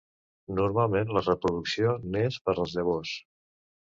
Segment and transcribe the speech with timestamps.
[0.59, 3.13] Normalment la reproducció n'és per les llavors.